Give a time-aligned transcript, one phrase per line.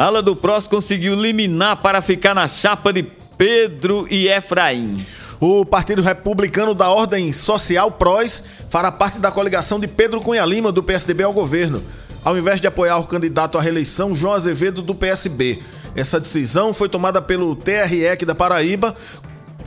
[0.00, 5.04] ala do PROS conseguiu liminar para ficar na chapa de Pedro e Efraim.
[5.38, 10.72] O Partido Republicano da Ordem Social PROS fará parte da coligação de Pedro Cunha Lima,
[10.72, 11.82] do PSDB, ao governo,
[12.24, 15.58] ao invés de apoiar o candidato à reeleição João Azevedo, do PSB.
[15.94, 18.96] Essa decisão foi tomada pelo TRE da Paraíba,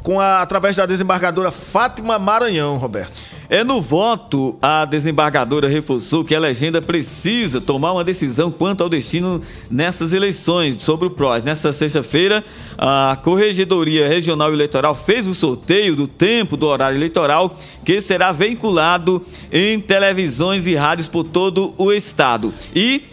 [0.02, 3.14] com a, através da desembargadora Fátima Maranhão, Roberto.
[3.54, 8.90] É no voto, a desembargadora reforçou que a legenda precisa tomar uma decisão quanto ao
[8.90, 9.40] destino
[9.70, 11.44] nessas eleições sobre o PROS.
[11.44, 12.44] Nessa sexta-feira,
[12.76, 19.24] a Corregedoria Regional Eleitoral fez o sorteio do tempo do horário eleitoral, que será veiculado
[19.52, 22.52] em televisões e rádios por todo o estado.
[22.76, 23.04] E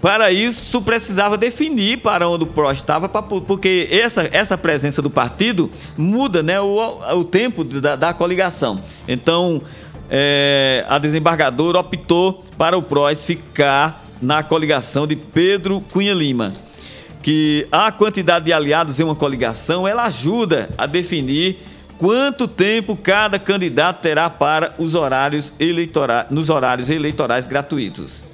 [0.00, 5.70] para isso, precisava definir para onde o PRO estava, porque essa, essa presença do partido
[5.96, 8.80] muda né, o, o tempo da, da coligação.
[9.06, 9.60] Então,
[10.08, 16.52] é, a desembargadora optou para o PROS ficar na coligação de Pedro Cunha Lima.
[17.22, 21.58] Que a quantidade de aliados em uma coligação, ela ajuda a definir
[21.98, 28.29] quanto tempo cada candidato terá para os horários eleitorais, nos horários eleitorais gratuitos.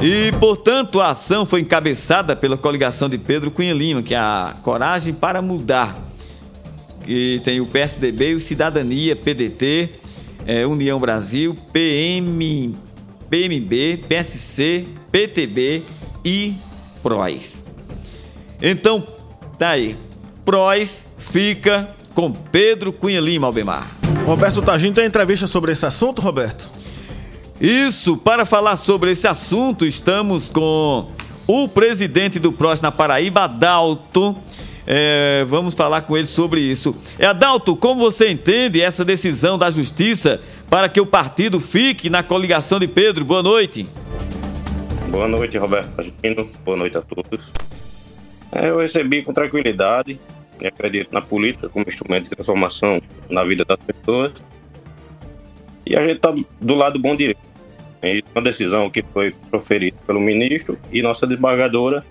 [0.00, 4.54] E, portanto, a ação foi encabeçada pela coligação de Pedro Cunha Lima, que é a
[4.62, 5.98] Coragem para Mudar,
[7.04, 9.90] que tem o PSDB, o Cidadania, PDT,
[10.46, 12.76] é, União Brasil, PM,
[13.28, 15.82] PMB, PSC, PTB
[16.24, 16.54] e
[17.02, 17.64] PROS.
[18.62, 19.04] Então,
[19.58, 19.96] tá aí.
[20.44, 23.86] PROS fica com Pedro Cunha Lima, Albemar.
[24.24, 26.70] Roberto Tagino tem entrevista sobre esse assunto, Roberto?
[27.60, 31.08] Isso, para falar sobre esse assunto, estamos com
[31.46, 34.36] o presidente do PROS na Paraíba, Adalto.
[34.86, 36.96] É, vamos falar com ele sobre isso.
[37.18, 42.22] É, Adalto, como você entende essa decisão da Justiça para que o partido fique na
[42.22, 43.24] coligação de Pedro?
[43.24, 43.88] Boa noite.
[45.10, 46.48] Boa noite, Roberto Agino.
[46.64, 47.44] Boa noite a todos.
[48.52, 50.18] É, eu recebi com tranquilidade
[50.60, 54.32] e acredito na política como instrumento de transformação na vida das pessoas.
[55.88, 57.40] E a gente está do lado bom direito.
[58.02, 62.04] É uma decisão que foi proferida pelo ministro e nossa desembargadora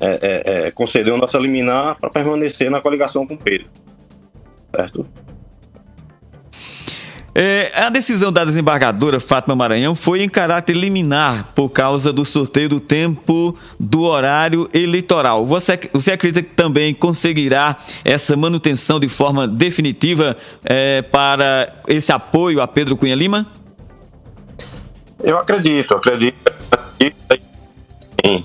[0.00, 3.68] é, é, é, concedeu nossa liminar para permanecer na coligação com Pedro.
[4.74, 5.06] Certo?
[7.34, 12.68] É, a decisão da desembargadora Fátima Maranhão foi em caráter liminar por causa do sorteio
[12.68, 15.46] do tempo do horário eleitoral.
[15.46, 22.60] Você, você acredita que também conseguirá essa manutenção de forma definitiva é, para esse apoio
[22.60, 23.46] a Pedro Cunha Lima?
[25.22, 26.52] Eu acredito, acredito.
[28.24, 28.44] Sim.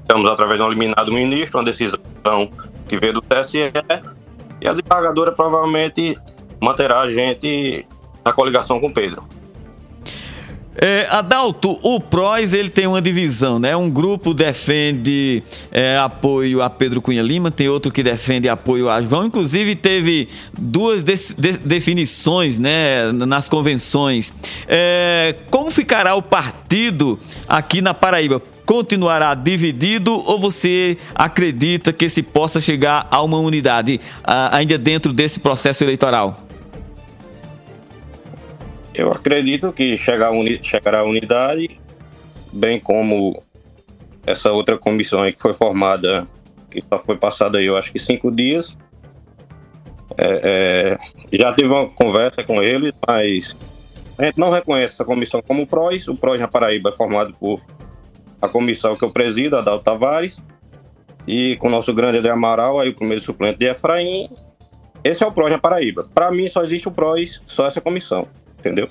[0.00, 1.98] Estamos através de um liminar do ministro, uma decisão
[2.88, 3.58] que veio do TSE,
[4.62, 6.16] e a desembargadora provavelmente
[6.60, 7.86] manterá a gente
[8.28, 9.22] na coligação com Pedro.
[10.80, 13.74] É, Adalto, o PROS ele tem uma divisão, né?
[13.74, 19.02] Um grupo defende é, apoio a Pedro Cunha Lima, tem outro que defende apoio a
[19.02, 19.26] João.
[19.26, 24.32] Inclusive teve duas de, de, definições, né, nas convenções.
[24.68, 27.18] É, como ficará o partido
[27.48, 28.40] aqui na Paraíba?
[28.64, 35.40] Continuará dividido ou você acredita que se possa chegar a uma unidade ainda dentro desse
[35.40, 36.47] processo eleitoral?
[38.98, 41.80] Eu acredito que chegar uni chegará a unidade,
[42.52, 43.40] bem como
[44.26, 46.26] essa outra comissão que foi formada,
[46.68, 48.76] que só foi passada aí, eu acho que cinco dias.
[50.16, 50.98] É,
[51.30, 53.56] é, já tive uma conversa com eles, mas
[54.18, 56.08] a gente não reconhece essa comissão como o PROS.
[56.08, 57.64] O PROS na Paraíba é formado por
[58.42, 60.42] a comissão que eu presido, Adalto Tavares,
[61.24, 64.28] e com o nosso grande André Amaral, aí o primeiro suplente de Efraim.
[65.04, 66.04] Esse é o PROS na Paraíba.
[66.12, 68.26] Para mim só existe o PROS, só essa comissão
[68.58, 68.88] entendeu?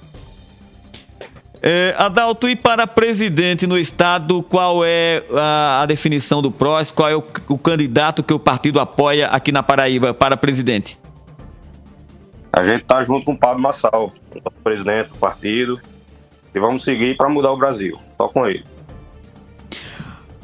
[1.62, 6.92] É, Adalto, e para presidente no estado, qual é a, a definição do PROS?
[6.92, 11.00] Qual é o, o, candidato que o partido apoia aqui na Paraíba para presidente?
[12.54, 15.80] A gente está junto com o Pablo Massal, o presidente do partido,
[16.54, 18.64] e vamos seguir para mudar o Brasil, só com ele.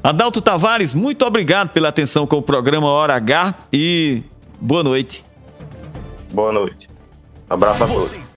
[0.03, 4.21] Adalto Tavares, muito obrigado pela atenção com o programa Hora H e
[4.59, 5.23] boa noite.
[6.33, 6.89] Boa noite.
[7.49, 8.22] Abraço a todos.